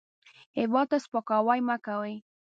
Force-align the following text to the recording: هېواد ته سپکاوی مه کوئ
هېواد 0.57 0.87
ته 0.91 0.97
سپکاوی 1.05 1.59
مه 1.67 1.75
کوئ 1.85 2.15